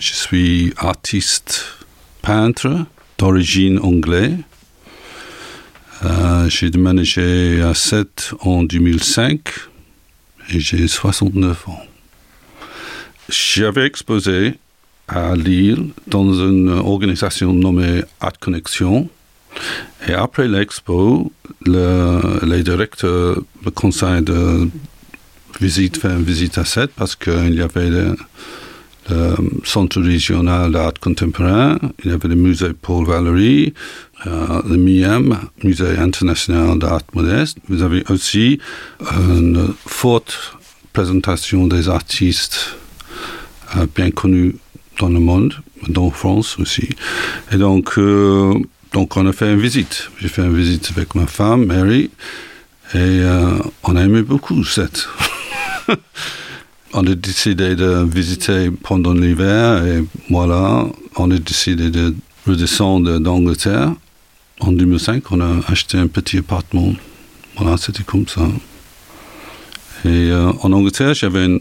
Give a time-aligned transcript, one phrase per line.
[0.00, 1.76] je suis artiste
[2.22, 2.86] peintre
[3.18, 4.34] d'origine anglaise.
[6.02, 9.40] Euh, j'ai déménagé à 7 en 2005
[10.48, 11.82] et j'ai 69 ans.
[13.28, 14.54] J'avais exposé
[15.06, 19.10] à Lille dans une organisation nommée Art Connexion
[20.08, 21.30] et après l'expo,
[21.66, 23.36] le, les directeurs
[23.66, 24.70] me conseillent de
[25.60, 27.90] visite, faire une visite à 7 parce qu'il y avait
[29.10, 33.74] le, centre régional d'art contemporain, il y avait le musée Paul Valéry,
[34.26, 37.58] euh, le MIEM, musée international d'art modeste.
[37.68, 38.58] Vous avez aussi
[39.00, 40.58] une forte
[40.92, 42.76] présentation des artistes
[43.76, 44.56] euh, bien connus
[44.98, 45.54] dans le monde,
[45.88, 46.88] dans France aussi.
[47.52, 48.54] Et donc, euh,
[48.92, 50.10] donc on a fait une visite.
[50.20, 52.10] J'ai fait une visite avec ma femme, Mary,
[52.94, 55.08] et euh, on a aimé beaucoup cette.
[56.92, 62.14] on a décidé de visiter pendant l'hiver et voilà, on a décidé de
[62.46, 63.92] redescendre d'Angleterre.
[64.60, 66.92] En 2005, on a acheté un petit appartement.
[67.56, 68.42] Voilà, c'était comme ça.
[70.04, 71.58] Et euh, en Angleterre, j'avais un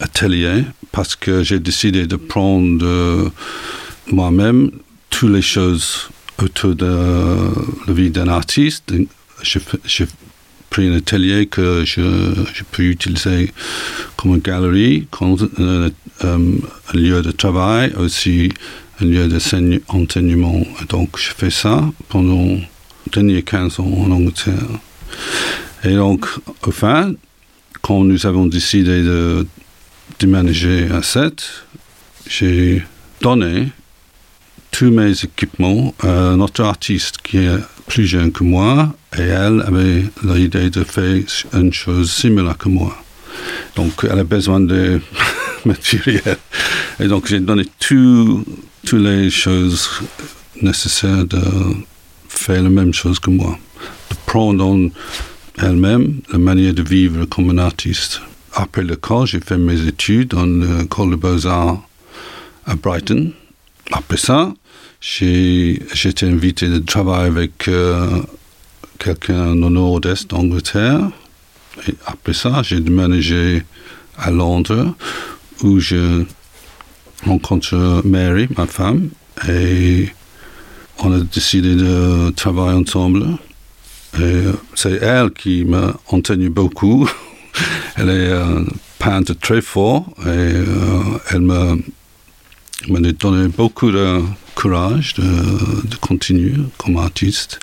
[0.00, 3.28] atelier parce que j'ai décidé de prendre euh,
[4.10, 4.70] moi-même
[5.10, 6.08] toutes les choses
[6.42, 7.48] autour de
[7.86, 8.92] la vie d'un artiste.
[10.72, 13.52] Pris un atelier que je, peux utiliser
[14.16, 15.90] comme une galerie, comme un,
[16.26, 16.40] un,
[16.88, 18.50] un lieu de travail, aussi
[19.00, 20.62] un lieu d'enseignement.
[20.88, 22.68] Donc, je fais ça pendant les
[23.12, 24.54] derniers 15 ans en Angleterre.
[25.84, 26.26] Et donc,
[26.66, 27.12] au fin,
[27.82, 29.46] quand nous avons décidé de
[30.18, 31.44] déménager à 7,
[32.26, 32.82] j'ai
[33.20, 33.68] donné
[34.70, 40.04] tous mes équipements à notre artiste qui est plus jeune que moi et elle avait
[40.22, 41.22] l'idée de faire
[41.52, 42.96] une chose similaire que moi.
[43.76, 45.00] Donc elle a besoin de
[45.64, 46.36] matériel.
[47.00, 48.44] Et donc j'ai donné tout,
[48.86, 49.88] toutes les choses
[50.60, 51.40] nécessaires de
[52.28, 53.58] faire la même chose que moi.
[54.10, 54.88] De prendre en
[55.58, 58.20] elle-même la manière de vivre comme un artiste.
[58.54, 61.82] Après l'école, j'ai fait mes études dans l'école de beaux-arts
[62.66, 63.32] à Brighton.
[63.90, 64.52] Après ça,
[65.02, 68.22] j'ai été invité de travailler avec euh,
[69.00, 71.10] quelqu'un au nord-est d'Angleterre.
[71.88, 73.64] Et après ça, j'ai déménagé
[74.16, 74.94] à Londres
[75.64, 76.24] où je
[77.26, 79.08] rencontre Mary, ma femme,
[79.48, 80.08] et
[81.00, 83.26] on a décidé de travailler ensemble.
[84.74, 87.08] C'est elle qui m'a enseigné beaucoup.
[87.96, 88.64] elle est euh,
[89.00, 91.74] peintre très fort et euh, elle m'a
[92.88, 94.20] donné beaucoup de
[94.54, 97.60] courage de, continuer comme artiste.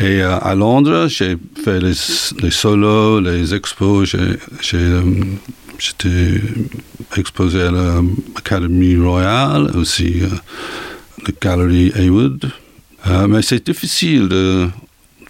[0.00, 4.16] Et euh, à Londres, j'ai fait les, solos, les expos.
[4.60, 4.76] J'étais
[6.06, 6.38] euh,
[7.16, 10.28] exposé à l'Académie Royale, aussi euh,
[11.26, 12.50] la Galerie Haywood.
[13.06, 14.68] Euh, mais c'est difficile de,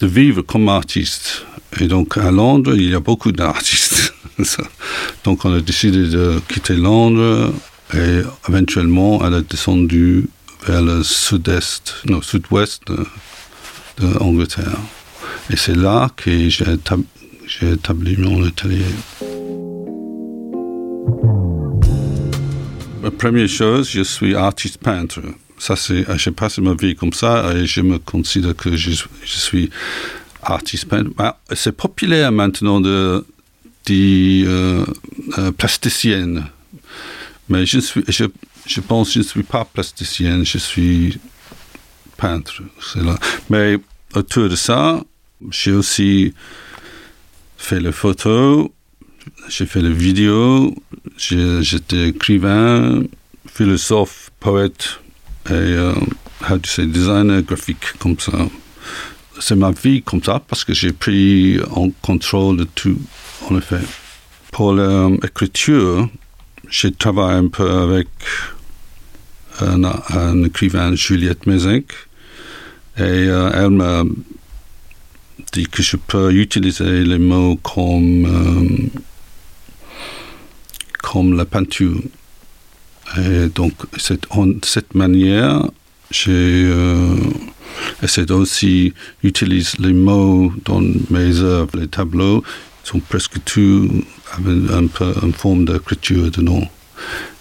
[0.00, 1.46] de vivre comme artiste.
[1.80, 4.14] Et donc à Londres, il y a beaucoup d'artistes.
[5.24, 7.52] donc on a décidé de quitter Londres
[7.94, 10.28] et éventuellement elle a descendu
[10.66, 13.06] vers le sud-est, non, sud-ouest de,
[13.98, 14.46] de.
[15.50, 18.84] Et c'est là que j'ai établi, mon atelier.
[23.02, 25.20] La première chose, je suis artiste peintre.
[25.58, 28.92] Ça, c'est, j'ai passé ma vie comme ça et je me considère que je,
[29.24, 29.70] suis
[30.42, 31.10] artiste peintre.
[31.16, 33.24] Bah, c'est populaire maintenant de,
[33.86, 34.84] de euh,
[35.38, 36.44] euh, plasticienne.
[37.48, 38.24] Mais je, suis, je,
[38.70, 41.18] je pense que je ne suis pas plasticienne, je suis
[42.16, 42.62] peintre.
[42.94, 43.18] Là.
[43.48, 43.76] Mais
[44.14, 45.02] autour de ça,
[45.50, 46.32] j'ai aussi
[47.56, 48.68] fait les photos,
[49.48, 50.72] j'ai fait les vidéos,
[51.16, 53.02] j'étais écrivain,
[53.52, 55.00] philosophe, poète
[55.48, 55.94] et euh,
[56.78, 58.32] designer graphique comme ça.
[59.40, 63.00] C'est ma vie comme ça parce que j'ai pris en contrôle de tout,
[63.48, 63.80] en effet.
[64.52, 66.08] Pour l'écriture,
[66.68, 68.08] j'ai travaillé un peu avec
[69.62, 71.92] un, écrivain, Juliette Mézinc,
[72.96, 74.04] et euh, elle m'a
[75.52, 79.00] dit que je peux utiliser les mots comme, euh,
[81.02, 82.00] comme la peinture.
[83.16, 83.74] Et donc,
[84.30, 85.64] en cette manière,
[86.10, 87.16] j'ai euh,
[88.30, 88.92] aussi
[89.22, 90.80] d'utiliser les mots dans
[91.10, 91.76] mes œuvres.
[91.78, 92.44] Les tableaux
[92.84, 93.88] sont presque tous
[94.32, 96.68] avec un peu une forme d'écriture dedans.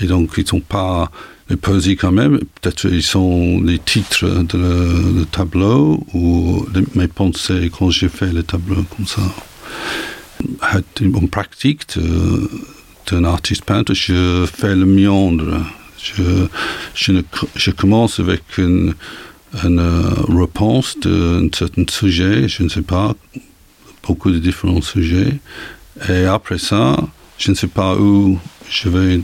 [0.00, 1.10] Et donc, ils sont pas
[1.50, 2.38] les poésies quand même.
[2.60, 8.32] Peut-être ils sont les titres de le, le tableau ou mes pensées quand j'ai fait
[8.32, 9.22] le tableau comme ça.
[10.62, 11.98] En pratique
[13.06, 15.60] d'un artiste peintre, je fais le méandre.
[16.94, 18.94] Je, commence avec une,
[19.62, 19.80] une
[20.28, 23.14] réponse d'un certain sujet, je ne sais pas,
[24.06, 25.38] beaucoup de différents sujets.
[26.08, 26.96] Et après ça,
[27.38, 28.38] je ne sais pas où
[28.68, 29.20] je vais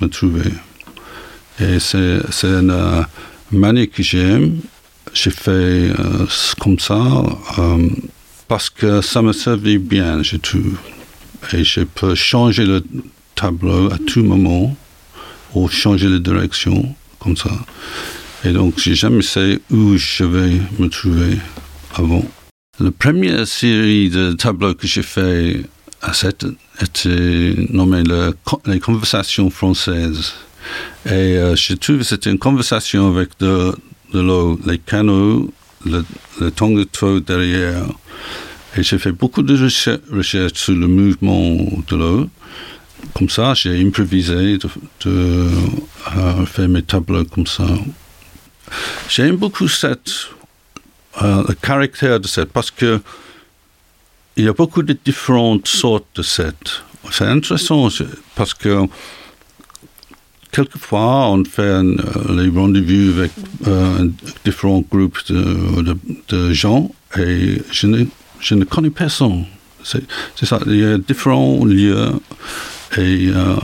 [0.00, 0.50] me trouver.
[1.60, 3.02] Et c'est une euh,
[3.52, 4.60] manière que j'aime.
[5.12, 6.26] J'ai fait euh,
[6.58, 7.22] comme ça
[7.58, 7.88] euh,
[8.48, 10.76] parce que ça me servait bien, je trouve.
[11.52, 12.82] Et je peux changer le
[13.34, 14.76] tableau à tout moment
[15.54, 17.50] ou changer la direction comme ça.
[18.44, 21.38] Et donc, j'ai jamais sais où je vais me trouver
[21.94, 22.24] avant.
[22.80, 25.62] La première série de tableaux que j'ai fait
[26.12, 26.46] cette
[26.80, 28.34] était nommée le,
[28.66, 30.32] les conversations françaises.
[31.06, 33.74] Et euh, je trouve que c'était une conversation avec de,
[34.12, 35.52] de l'eau, les canaux,
[35.84, 36.04] le,
[36.40, 37.84] le tangueau derrière.
[38.76, 41.56] Et j'ai fait beaucoup de recherches sur le mouvement
[41.88, 42.28] de l'eau.
[43.14, 44.68] Comme ça, j'ai improvisé de,
[45.04, 45.48] de
[46.16, 47.66] euh, faire mes tableaux comme ça.
[49.08, 50.28] J'aime beaucoup cette,
[51.22, 53.00] euh, le caractère de cette parce que
[54.36, 56.82] il y a beaucoup de différentes sortes de sets.
[57.10, 57.88] C'est intéressant
[58.34, 58.86] parce que
[60.50, 61.96] quelquefois, on fait euh,
[62.30, 63.32] les rendez-vous avec
[63.66, 64.08] euh,
[64.44, 68.04] différents groupes de, gens et je ne,
[68.40, 69.44] je ne connais personne.
[69.82, 72.12] C'est ça, il y a différents lieux
[72.96, 73.56] et euh,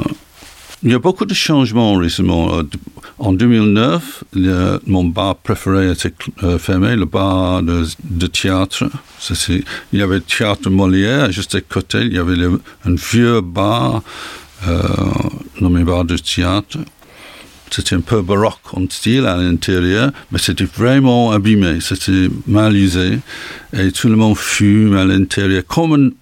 [0.83, 2.63] il y a beaucoup de changements récemment.
[3.21, 8.85] En 2009, le, mon bar préféré était euh, fermé, le bar de, théâtre.
[9.51, 9.63] il
[9.99, 12.43] y avait le théâtre Molière, juste à côté, il y avait
[12.87, 14.03] un vieux bar
[14.67, 14.83] euh,
[15.61, 16.79] nommé bar de théâtre.
[17.71, 23.19] C'était un peu baroque en style à l'intérieur, mais c'était vraiment abîmé, c'était mal usé,
[23.75, 26.13] et tout le monde fume à l'intérieur, comme une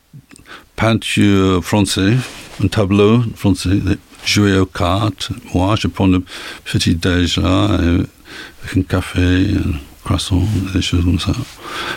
[0.75, 2.19] peinture française,
[2.61, 3.79] un tableau français
[4.29, 5.31] jouer aux cartes.
[5.55, 6.23] Moi, je prends le
[6.65, 7.79] petit déj là,
[8.63, 10.43] avec un café, un croissant,
[10.75, 11.33] des choses comme ça.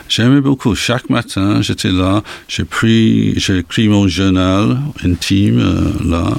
[0.10, 0.76] J'aimais beaucoup.
[0.76, 6.32] Chaque matin, j'étais là, j'ai pris, j'ai écrit mon journal intime euh, là,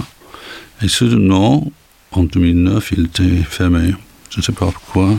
[0.82, 1.70] et soudainement,
[2.10, 3.94] en 2009, il était fermé.
[4.30, 5.10] Je ne sais pas pourquoi.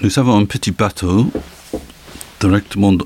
[0.00, 1.30] Nous avons un petit bateau
[2.40, 2.96] directement.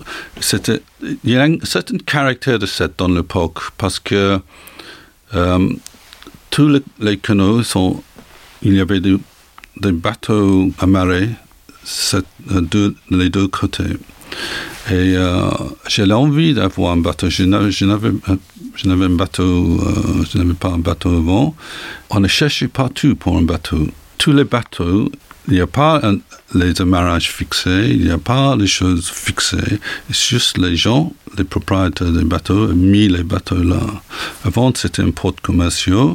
[0.41, 0.81] C'était,
[1.25, 4.41] il y a un certain caractère de cette dans l'époque parce que
[5.35, 5.69] euh,
[6.57, 7.61] tous les, les, canaux.
[8.63, 9.19] Il y avait des,
[9.93, 11.29] bateaux amarrés
[12.49, 13.99] de les deux côtés.
[14.89, 15.51] Et euh,
[15.87, 17.27] j'ai l'envie d'avoir un bateau.
[17.27, 17.85] Euh, je
[20.39, 21.55] n'avais pas un bateau avant.
[22.09, 23.89] On a cherché partout pour un bateau.
[24.17, 25.13] Tous les bateaux,
[25.49, 26.01] il n'y a pas
[26.55, 29.79] les amarrages fixés, il n'y a pas les choses fixées.
[30.11, 33.81] C'est juste les gens, les propriétaires des bateaux, ont mis les bateaux là.
[34.45, 36.15] Avant, c'était un port commercial.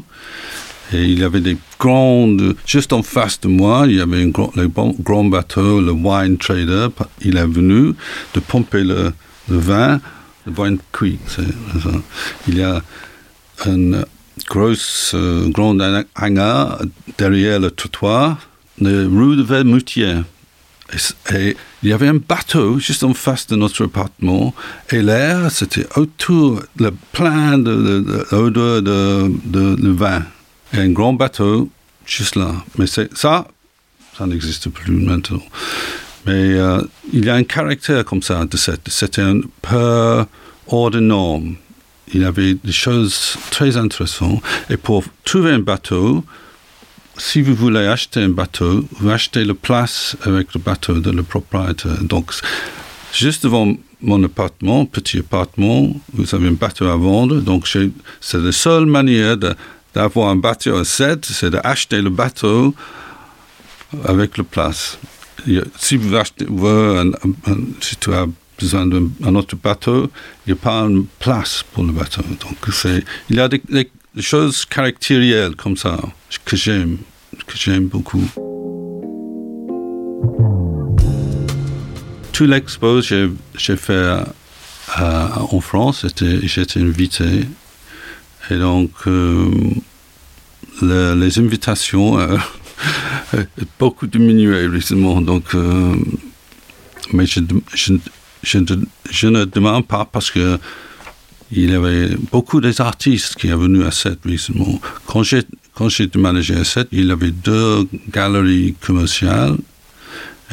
[0.93, 4.29] Et il y avait des grandes, juste en face de moi, il y avait un
[4.29, 6.87] grand, bateau, le wine trader.
[7.21, 7.93] Il est venu
[8.33, 9.13] de pomper le,
[9.47, 10.01] vin,
[10.45, 11.19] le wine cuit.
[12.49, 12.81] Il y a
[13.65, 14.03] un
[14.49, 14.73] gros,
[15.13, 16.81] euh, hangar
[17.17, 18.37] derrière le trottoir,
[18.81, 20.17] de rue de Vermoutier.
[20.93, 24.53] Et, et, il y avait un bateau juste en face de notre appartement
[24.89, 30.23] et l'air, c'était autour, le plein de, de, de, de, de, vin.
[30.73, 31.69] Et un grand bateau
[32.05, 32.53] juste là.
[32.77, 33.47] Mais ça,
[34.17, 35.41] ça n'existe plus maintenant.
[36.25, 36.81] Mais euh,
[37.13, 38.87] il y a un caractère comme ça de cette.
[38.89, 40.25] C'était un peu
[40.67, 41.55] hors de norme.
[42.13, 44.43] Il y avait des choses très intéressantes.
[44.69, 46.23] Et pour trouver un bateau,
[47.21, 51.21] si vous voulez acheter un bateau, vous achetez la place avec le bateau de le
[51.21, 52.03] propriétaire.
[52.03, 52.31] Donc,
[53.13, 57.39] juste devant mon appartement, petit appartement, vous avez un bateau à vendre.
[57.39, 59.37] Donc, c'est la seule manière
[59.93, 62.73] d'avoir un bateau à 7, c'est d'acheter le bateau
[64.03, 64.97] avec la place.
[65.77, 66.47] Si vous achetez,
[67.81, 68.25] si tu as
[68.59, 70.09] besoin d'un autre bateau,
[70.45, 72.23] il n'y a pas une place pour le bateau.
[72.23, 72.57] Donc,
[73.29, 75.99] il y a des, des choses caractérielles comme ça
[76.45, 76.97] que j'aime,
[77.45, 78.23] que j'aime beaucoup.
[82.33, 83.29] Tout l'expo j'ai
[83.77, 84.23] fait
[84.97, 86.05] euh, en France,
[86.43, 87.45] j'étais invité.
[88.49, 89.49] Et donc, euh,
[90.81, 92.39] les invitations ont
[93.79, 95.21] beaucoup diminué récemment.
[95.21, 95.55] Donc,
[97.13, 100.57] mais je, ne demande pas parce que
[101.51, 104.79] il y avait beaucoup d'artistes qui sont venus à cette récemment.
[105.05, 105.43] Quand j'ai
[105.73, 109.55] quand déménagé à 7, il avait deux galeries commerciales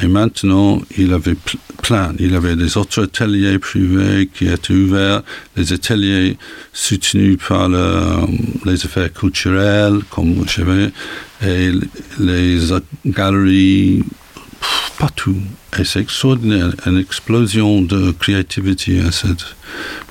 [0.01, 1.35] et maintenant il avait
[1.83, 2.13] plein.
[2.19, 5.23] Il avait des autres ateliers privés qui étaient ouverts,
[5.55, 6.37] des ateliers
[6.71, 8.25] soutenus par le,
[8.65, 10.91] les affaires culturelles, comme je savais,
[11.45, 11.71] et
[12.19, 12.59] les
[13.05, 14.03] galeries
[14.99, 15.35] partout.
[15.79, 19.01] Et c'est extraordinaire, une explosion de créativité.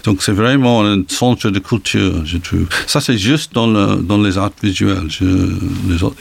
[0.04, 2.66] Donc c'est vraiment un centre de culture, je trouve.
[2.86, 5.08] Ça c'est juste dans, le, dans les arts visuels.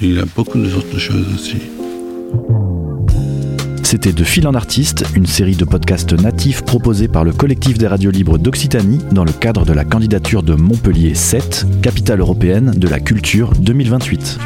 [0.01, 1.57] Il y a beaucoup d'autres choses aussi.
[3.83, 7.88] C'était De Fil en Artiste, une série de podcasts natifs proposés par le collectif des
[7.88, 12.88] radios libres d'Occitanie dans le cadre de la candidature de Montpellier 7, capitale européenne de
[12.89, 14.39] la culture 2028.